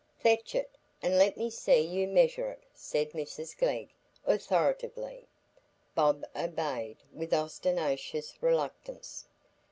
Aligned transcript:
"Fetch 0.17 0.55
it, 0.55 0.75
and 1.03 1.15
let 1.19 1.37
me 1.37 1.51
see 1.51 1.79
you 1.81 2.07
measure 2.07 2.49
it," 2.49 2.63
said 2.73 3.11
Mrs 3.11 3.55
Glegg, 3.55 3.89
authoritatively. 4.25 5.27
Bob 5.93 6.25
obeyed 6.35 6.97
with 7.13 7.35
ostentatious 7.35 8.33
reluctance. 8.41 9.27